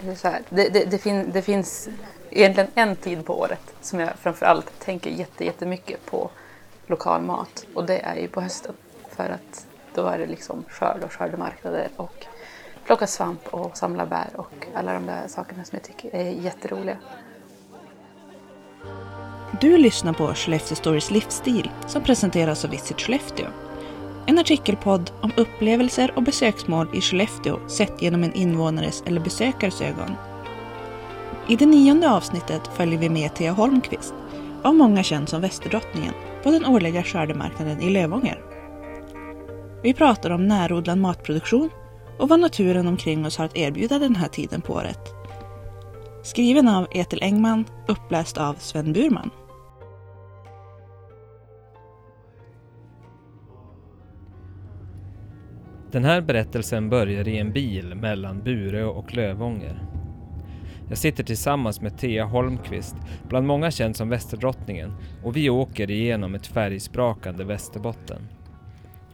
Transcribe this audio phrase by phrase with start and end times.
[0.00, 1.88] det, så här, det, det, det, fin, det finns
[2.30, 6.30] egentligen en tid på året som jag framförallt tänker jätte, jättemycket på
[6.86, 8.74] lokal mat och det är ju på hösten.
[9.10, 12.26] För att då är det liksom skörd och skördemarknader och
[12.86, 16.96] plocka svamp och samla bär och alla de där sakerna som jag tycker är jätteroliga.
[19.60, 23.46] Du lyssnar på Skellefteå Stories livsstil som presenteras av Visit Skellefteå.
[24.28, 30.14] En artikelpodd om upplevelser och besöksmål i Skellefteå sett genom en invånares eller besökares ögon.
[31.48, 34.14] I det nionde avsnittet följer vi med Thea Holmqvist,
[34.62, 38.40] av många känd som Västerdrottningen, på den årliga skördemarknaden i Lövånger.
[39.82, 41.70] Vi pratar om närodlad matproduktion
[42.18, 45.14] och vad naturen omkring oss har att erbjuda den här tiden på året.
[46.22, 49.30] Skriven av Ethel Engman, uppläst av Sven Burman.
[55.92, 59.82] Den här berättelsen börjar i en bil mellan Bure och Lövånger.
[60.88, 62.96] Jag sitter tillsammans med Thea Holmqvist,
[63.28, 64.92] bland många känd som Västerdrottningen,
[65.24, 68.28] och vi åker igenom ett färgsprakande Västerbotten.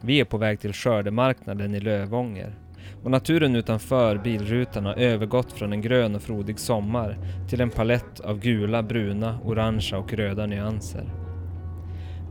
[0.01, 2.55] Vi är på väg till skördemarknaden i Lövånger
[3.03, 7.17] och naturen utanför bilrutan har övergått från en grön och frodig sommar
[7.49, 11.24] till en palett av gula, bruna, orangea och röda nyanser.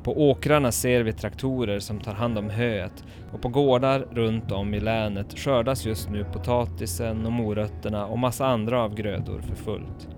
[0.05, 4.75] På åkrarna ser vi traktorer som tar hand om höet och på gårdar runt om
[4.75, 10.09] i länet skördas just nu potatisen och morötterna och massa andra av grödor för fullt.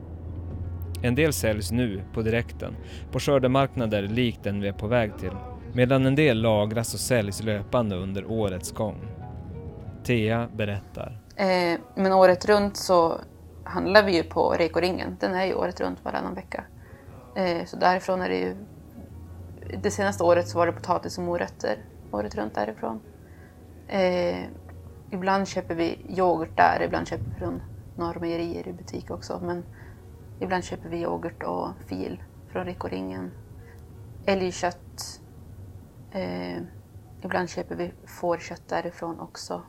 [1.02, 2.76] En del säljs nu på direkten
[3.12, 5.36] på skördemarknader likt den vi är på väg till
[5.72, 9.08] medan en del lagras och säljs löpande under årets gång.
[10.04, 11.18] Thea berättar.
[11.36, 13.20] Eh, men året runt så
[13.64, 15.16] handlar vi ju på Rekoringen.
[15.20, 16.64] Den är ju året runt varannan vecka.
[17.36, 18.56] Eh, så därifrån är det ju...
[19.82, 21.76] Det senaste året så var det potatis och morötter
[22.10, 23.00] året runt därifrån.
[23.88, 24.44] Eh,
[25.10, 27.62] ibland köper vi yoghurt där, ibland köper vi från
[27.96, 29.40] Norrmejerier i butik också.
[29.42, 29.64] Men
[30.40, 33.30] ibland köper vi yoghurt och fil från Rikoringen.
[34.26, 35.20] Älgkött.
[36.12, 36.56] Eh,
[37.24, 39.62] ibland köper vi fårkött därifrån också.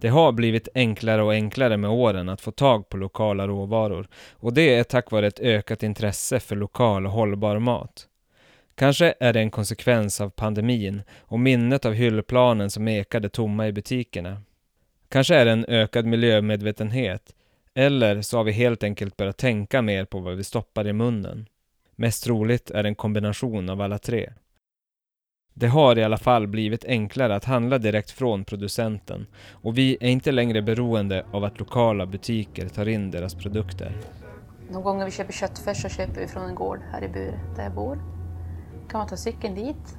[0.00, 4.54] Det har blivit enklare och enklare med åren att få tag på lokala råvaror och
[4.54, 8.08] det är tack vare ett ökat intresse för lokal och hållbar mat.
[8.76, 13.72] Kanske är det en konsekvens av pandemin och minnet av hyllplanen som ekade tomma i
[13.72, 14.42] butikerna.
[15.08, 17.34] Kanske är det en ökad miljömedvetenhet
[17.74, 21.46] eller så har vi helt enkelt börjat tänka mer på vad vi stoppar i munnen.
[21.94, 24.32] Mest troligt är det en kombination av alla tre.
[25.54, 30.08] Det har i alla fall blivit enklare att handla direkt från producenten och vi är
[30.08, 33.92] inte längre beroende av att lokala butiker tar in deras produkter.
[34.72, 37.62] De gånger vi köper köttfärs så köper vi från en gård här i Bure där
[37.62, 38.15] jag bor
[38.96, 39.98] kan man ta cykeln dit.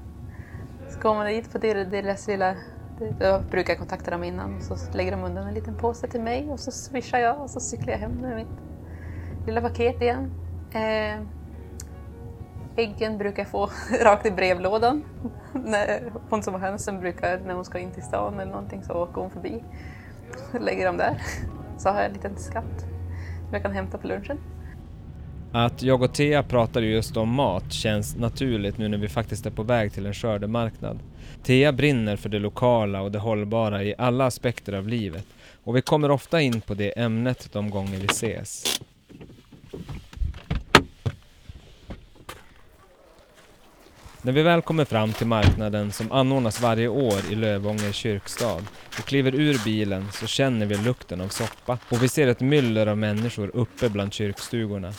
[0.89, 2.55] Så går man dit på deras lilla...
[3.19, 6.59] Jag brukar kontakta dem innan så lägger de undan en liten påse till mig och
[6.59, 8.47] så swishar jag och så cyklar jag hem med mitt
[9.45, 10.31] lilla paket igen.
[10.71, 11.21] Eh,
[12.75, 13.69] Äggen brukar jag få
[14.03, 15.03] rakt i brevlådan.
[16.29, 19.21] hon som har hönsen brukar, när hon ska in till stan eller någonting, så åker
[19.21, 19.63] hon förbi.
[20.59, 21.21] Lägger dem där.
[21.77, 22.79] Så har jag en liten skatt
[23.45, 24.37] som jag kan hämta på lunchen.
[25.57, 29.49] Att jag och Thea pratar just om mat känns naturligt nu när vi faktiskt är
[29.51, 30.99] på väg till en skördemarknad.
[31.43, 35.25] Thea brinner för det lokala och det hållbara i alla aspekter av livet
[35.63, 38.79] och vi kommer ofta in på det ämnet de gånger vi ses.
[44.21, 48.63] När vi väl kommer fram till marknaden som anordnas varje år i Lövånger kyrkstad
[48.99, 52.87] och kliver ur bilen så känner vi lukten av soppa och vi ser ett myller
[52.87, 54.93] av människor uppe bland kyrkstugorna.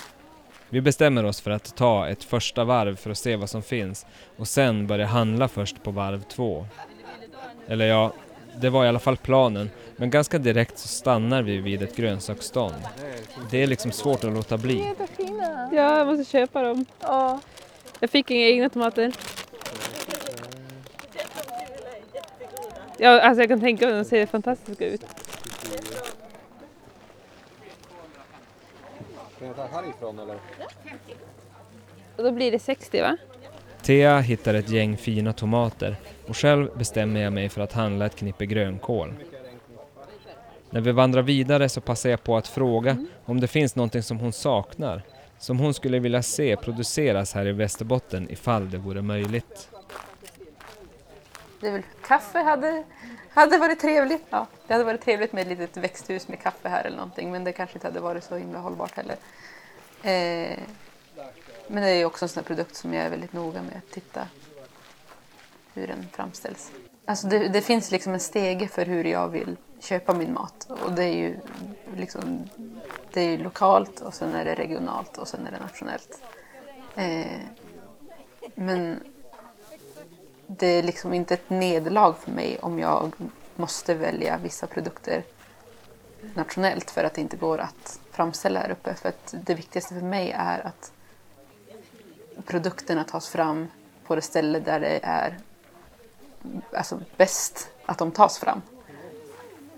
[0.71, 4.07] Vi bestämmer oss för att ta ett första varv för att se vad som finns
[4.37, 6.67] och sen börja handla först på varv två.
[7.69, 8.13] Eller ja,
[8.61, 12.75] det var i alla fall planen, men ganska direkt så stannar vi vid ett grönsaksstånd.
[13.51, 14.95] Det är liksom svårt att låta bli.
[15.73, 16.85] Ja, jag måste köpa dem.
[17.01, 17.41] Ja.
[18.01, 19.13] Jag fick inga egna tomater.
[22.97, 25.05] Ja, alltså jag kan tänka mig att de ser fantastiska ut.
[29.39, 30.39] Kan jag ta härifrån eller?
[32.17, 33.17] Och då blir det 60 va?
[33.83, 35.97] Thea hittar ett gäng fina tomater
[36.29, 39.15] och själv bestämmer jag mig för att handla ett knippe grönkål.
[40.71, 43.07] När vi vandrar vidare så passar jag på att fråga mm.
[43.25, 45.03] om det finns någonting som hon saknar
[45.39, 49.71] som hon skulle vilja se produceras här i Västerbotten ifall det vore möjligt.
[51.61, 52.85] Det är väl kaffe hade,
[53.31, 54.27] hade varit trevligt.
[54.31, 57.45] Ja, det hade varit trevligt med ett litet växthus med kaffe här eller någonting men
[57.45, 59.17] det kanske inte hade varit så himla hållbart heller.
[60.03, 60.59] Eh,
[61.69, 64.29] men det är också en sån produkt som jag är väldigt noga med att titta
[65.75, 66.73] hur den framställs.
[67.05, 70.93] Alltså det, det, finns liksom en stege för hur jag vill köpa min mat och
[70.93, 71.37] det är ju
[71.97, 72.49] liksom,
[73.13, 76.23] det är lokalt och sen är det regionalt och sen är det nationellt.
[76.97, 77.41] Eh,
[78.55, 79.01] men
[80.51, 83.13] det är liksom inte ett nederlag för mig om jag
[83.57, 85.23] måste välja vissa produkter
[86.35, 88.95] nationellt för att det inte går att framställa här uppe.
[88.95, 90.93] För att det viktigaste för mig är att
[92.47, 93.69] produkterna tas fram
[94.07, 95.39] på det ställe där det är
[96.73, 98.63] alltså, bäst att de tas fram.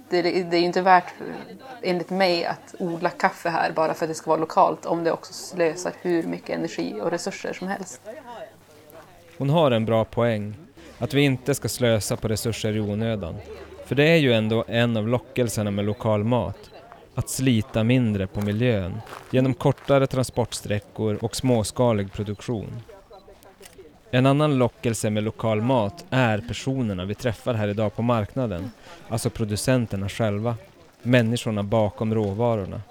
[0.08, 1.14] Det, det är ju inte värt,
[1.82, 5.12] enligt mig, att odla kaffe här bara för att det ska vara lokalt om det
[5.12, 8.00] också slösar hur mycket energi och resurser som helst.
[9.40, 10.54] Hon har en bra poäng,
[10.98, 13.34] att vi inte ska slösa på resurser i onödan.
[13.86, 16.70] För det är ju ändå en av lockelserna med lokal mat,
[17.14, 19.00] att slita mindre på miljön
[19.30, 22.82] genom kortare transportsträckor och småskalig produktion.
[24.10, 28.70] En annan lockelse med lokal mat är personerna vi träffar här idag på marknaden,
[29.08, 30.56] alltså producenterna själva,
[31.02, 32.82] människorna bakom råvarorna.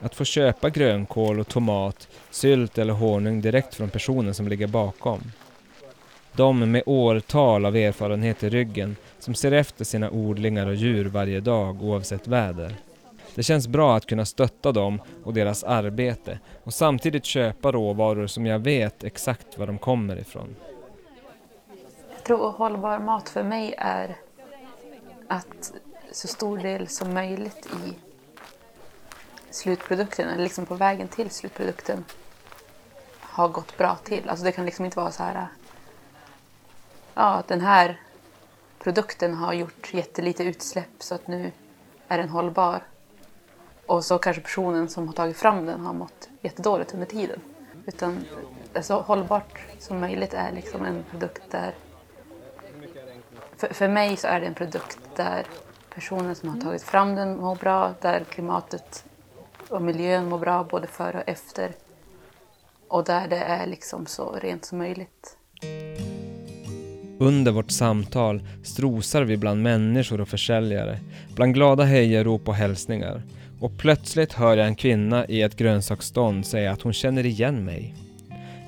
[0.00, 5.20] Att få köpa grönkål och tomat, sylt eller honung direkt från personen som ligger bakom.
[6.32, 11.40] De med årtal av erfarenhet i ryggen som ser efter sina odlingar och djur varje
[11.40, 12.74] dag oavsett väder.
[13.34, 18.46] Det känns bra att kunna stötta dem och deras arbete och samtidigt köpa råvaror som
[18.46, 20.56] jag vet exakt var de kommer ifrån.
[22.14, 24.16] Jag tror hållbar mat för mig är
[25.28, 25.72] att
[26.12, 27.94] så stor del som möjligt i
[29.50, 32.04] slutprodukten, eller liksom på vägen till slutprodukten,
[33.20, 34.28] har gått bra till.
[34.28, 35.46] Alltså det kan liksom inte vara så här,
[37.14, 38.00] ja den här
[38.78, 41.52] produkten har gjort jättelite utsläpp så att nu
[42.08, 42.82] är den hållbar.
[43.86, 47.40] Och så kanske personen som har tagit fram den har mått jättedåligt under tiden.
[47.86, 48.24] Utan
[48.80, 51.74] så hållbart som möjligt är liksom en produkt där...
[53.56, 55.46] För, för mig så är det en produkt där
[55.94, 59.04] personen som har tagit fram den mår bra, där klimatet
[59.68, 61.72] och miljön mår bra både före och efter.
[62.88, 65.36] Och där det är liksom så rent som möjligt.
[67.22, 70.98] Under vårt samtal strosar vi bland människor och försäljare,
[71.34, 73.22] bland glada hejarop och hälsningar.
[73.60, 77.94] Och plötsligt hör jag en kvinna i ett grönsaksstånd säga att hon känner igen mig.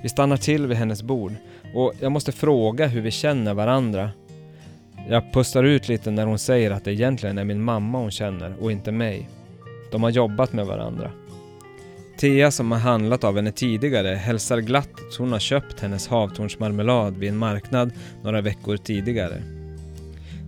[0.02, 1.32] Vi stannar till vid hennes bord
[1.74, 4.10] och jag måste fråga hur vi känner varandra.
[5.08, 8.54] Jag pustar ut lite när hon säger att det egentligen är min mamma hon känner
[8.60, 9.28] och inte mig.
[9.90, 11.10] De har jobbat med varandra.
[12.16, 17.16] Thea som har handlat av henne tidigare hälsar glatt att hon har köpt hennes havtornsmarmelad
[17.16, 19.42] vid en marknad några veckor tidigare.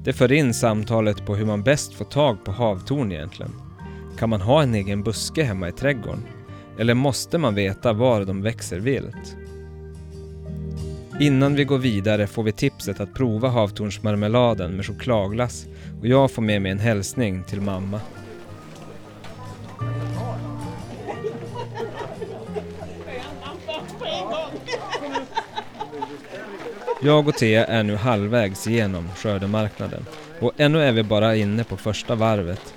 [0.04, 3.52] Det för in samtalet på hur man bäst får tag på havtorn egentligen.
[4.18, 6.22] Kan man ha en egen buske hemma i trädgården?
[6.78, 9.36] Eller måste man veta var de växer vilt?
[11.20, 15.66] Innan vi går vidare får vi tipset att prova havtornsmarmeladen med chokladglass
[16.00, 18.00] och jag får med mig en hälsning till mamma.
[27.00, 30.06] Jag och Thea är nu halvvägs genom skördemarknaden
[30.40, 32.74] och ännu är vi bara inne på första varvet.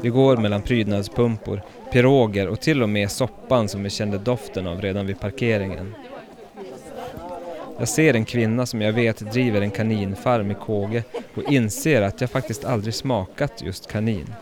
[0.00, 1.62] Vi går mellan prydnadspumpor,
[1.92, 5.94] piroger och till och med soppan som vi kände doften av redan vid parkeringen.
[7.78, 11.04] Jag ser en kvinna som jag vet driver en kaninfarm i Kåge
[11.34, 14.34] och inser att jag faktiskt aldrig smakat just kanin.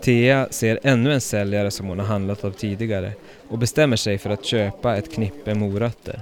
[0.00, 3.12] Thea ser ännu en säljare som hon har handlat av tidigare
[3.48, 6.20] och bestämmer sig för att köpa ett knippe morötter.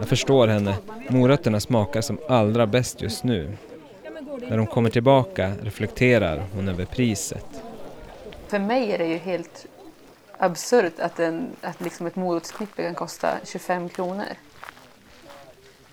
[0.00, 0.76] Jag förstår henne,
[1.08, 3.56] morötterna smakar som allra bäst just nu.
[4.48, 7.46] När hon kommer tillbaka reflekterar hon över priset.
[8.48, 9.66] För mig är det ju helt
[10.38, 14.24] absurt att, en, att liksom ett morotsknippe kan kosta 25 kronor.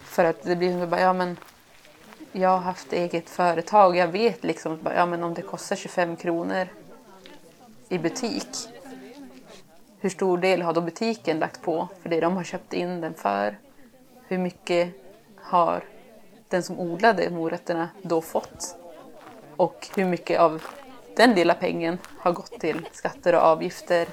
[0.04, 1.38] För att det blir som bara, ja men
[2.32, 6.68] jag har haft eget företag, jag vet liksom, ja men om det kostar 25 kronor
[7.90, 8.48] i butik,
[10.00, 13.14] hur stor del har då butiken lagt på för det de har köpt in den
[13.14, 13.58] för?
[14.28, 14.94] Hur mycket
[15.36, 15.84] har
[16.50, 18.76] den som odlade morötterna då fått?
[19.56, 20.64] Och hur mycket av
[21.16, 24.08] den lilla pengen har gått till skatter och avgifter?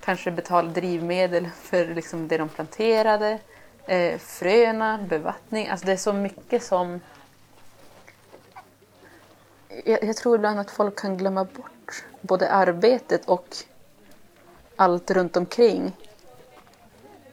[0.00, 3.38] Kanske betala drivmedel för liksom det de planterade,
[3.86, 5.68] eh, fröna, bevattning.
[5.68, 7.00] Alltså det är så mycket som...
[9.84, 13.56] Jag, jag tror ibland att folk kan glömma bort både arbetet och
[14.76, 15.96] allt runt omkring.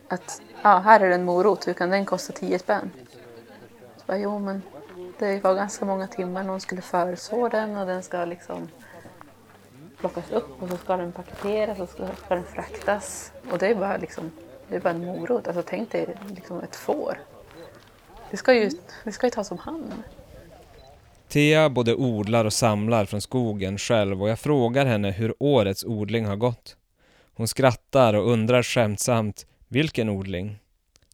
[0.07, 2.91] Att ja, här är det en morot, hur kan den kosta 10 spänn?
[3.97, 4.61] Så bara, jo, men
[5.19, 8.67] det var ganska många timmar någon skulle föreslå den och den ska liksom
[9.99, 13.31] plockas upp och så ska den paketeras och så ska den fraktas.
[13.51, 14.31] Och det är bara, liksom,
[14.67, 15.47] det är bara en morot.
[15.47, 17.19] Alltså tänk dig liksom ett får.
[18.31, 18.69] Det ska ju,
[19.03, 19.93] det ska ju tas om hand.
[21.27, 26.25] Thea både odlar och samlar från skogen själv och jag frågar henne hur årets odling
[26.25, 26.77] har gått.
[27.35, 30.59] Hon skrattar och undrar skämtsamt vilken odling?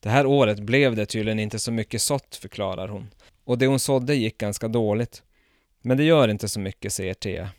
[0.01, 3.07] Det här året blev det tydligen inte så mycket sått, förklarar hon.
[3.43, 5.23] Och det hon sådde gick ganska dåligt.
[5.81, 7.49] Men det gör inte så mycket, säger Thea.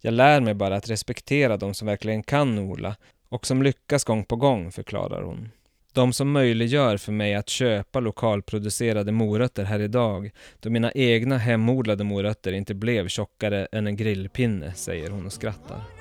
[0.00, 2.96] Jag lär mig bara att respektera de som verkligen kan odla
[3.28, 5.50] och som lyckas gång på gång, förklarar hon.
[5.92, 12.04] De som möjliggör för mig att köpa lokalproducerade morötter här idag, då mina egna hemodlade
[12.04, 15.97] morötter inte blev tjockare än en grillpinne, säger hon och skrattar.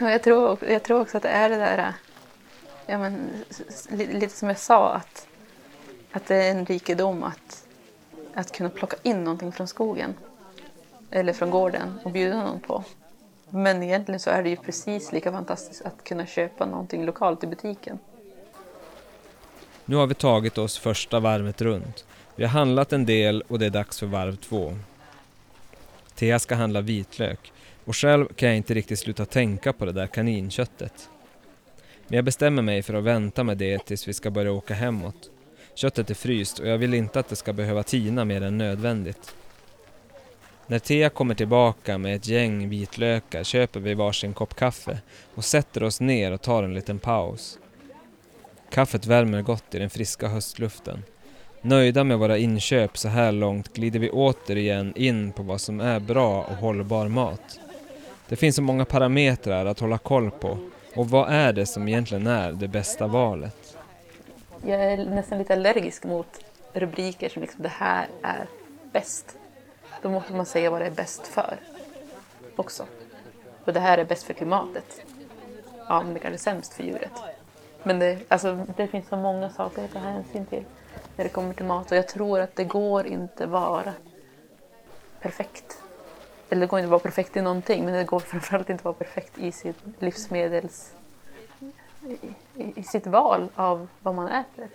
[0.00, 1.94] Och jag, tror, jag tror också att det är det där, äh,
[2.86, 3.44] ja, men,
[3.90, 5.26] lite som jag sa, att,
[6.12, 7.66] att det är en rikedom att,
[8.34, 10.14] att kunna plocka in någonting från skogen
[11.10, 12.84] eller från gården och bjuda någon på.
[13.50, 17.46] Men egentligen så är det ju precis lika fantastiskt att kunna köpa någonting lokalt i
[17.46, 17.98] butiken.
[19.84, 22.04] Nu har vi tagit oss första varvet runt.
[22.36, 24.74] Vi har handlat en del och det är dags för varv två.
[26.14, 27.52] Thea ska handla vitlök
[27.84, 31.10] och själv kan jag inte riktigt sluta tänka på det där kaninköttet.
[32.08, 35.30] Men jag bestämmer mig för att vänta med det tills vi ska börja åka hemåt.
[35.74, 39.34] Köttet är fryst och jag vill inte att det ska behöva tina mer än nödvändigt.
[40.66, 44.98] När Thea kommer tillbaka med ett gäng vitlökar köper vi varsin kopp kaffe
[45.34, 47.58] och sätter oss ner och tar en liten paus.
[48.70, 51.02] Kaffet värmer gott i den friska höstluften.
[51.62, 56.00] Nöjda med våra inköp så här långt glider vi återigen in på vad som är
[56.00, 57.60] bra och hållbar mat.
[58.34, 60.58] Det finns så många parametrar att hålla koll på.
[60.94, 63.76] Och vad är det som egentligen är det bästa valet?
[64.66, 68.46] Jag är nästan lite allergisk mot rubriker som liksom det här är
[68.92, 69.36] bäst.
[70.02, 71.56] Då måste man säga vad det är bäst för
[72.56, 72.86] också.
[73.64, 75.02] Och det här är bäst för klimatet.
[75.88, 77.12] Ja, men det kanske är sämst för djuret.
[77.82, 80.64] Men det, alltså, det finns så många saker att ta hänsyn till
[81.16, 83.92] när det kommer till mat och jag tror att det går inte vara
[85.20, 85.83] perfekt
[86.48, 88.84] eller det går inte att vara perfekt i någonting, men det går framförallt inte att
[88.84, 90.92] vara perfekt i sitt livsmedels...
[92.56, 94.68] I, i, sitt val av vad man äter.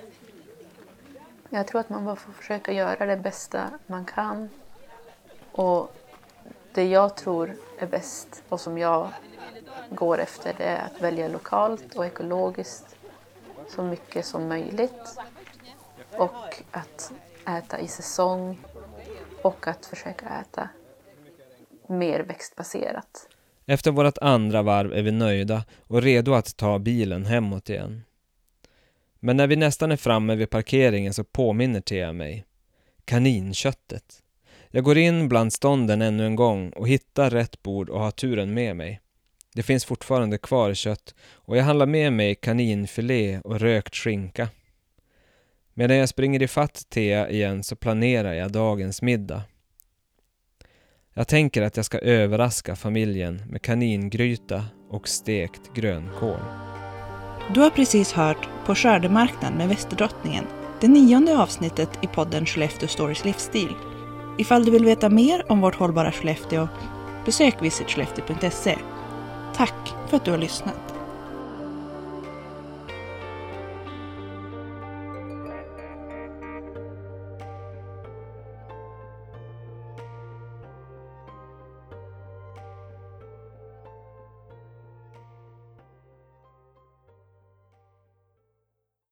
[1.49, 4.49] Jag tror att man bara får försöka göra det bästa man kan.
[5.51, 5.95] Och
[6.73, 9.09] det jag tror är bäst och som jag
[9.89, 12.95] går efter det är att välja lokalt och ekologiskt
[13.67, 15.19] så mycket som möjligt.
[16.11, 17.11] Och att
[17.47, 18.59] äta i säsong
[19.41, 20.69] och att försöka äta
[21.89, 23.27] mer växtbaserat.
[23.65, 28.03] Efter vårt andra varv är vi nöjda och redo att ta bilen hemåt igen.
[29.19, 32.45] Men när vi nästan är framme vid parkeringen så påminner Thea mig.
[33.05, 34.23] Kaninköttet.
[34.69, 38.53] Jag går in bland stånden ännu en gång och hittar rätt bord och har turen
[38.53, 39.01] med mig.
[39.53, 44.49] Det finns fortfarande kvar kött och jag handlar med mig kaninfilé och rökt skinka.
[45.73, 49.43] Medan jag springer ifatt Thea igen så planerar jag dagens middag.
[51.19, 56.39] Jag tänker att jag ska överraska familjen med kaningryta och stekt grönkål.
[57.53, 60.45] Du har precis hört På skördemarknaden med Västerdrottningen,
[60.81, 63.75] det nionde avsnittet i podden Skellefteå Stories livsstil.
[64.37, 66.67] Ifall du vill veta mer om vårt hållbara Skellefteå,
[67.25, 68.77] besök visitskellefteå.se.
[69.55, 70.88] Tack för att du har lyssnat.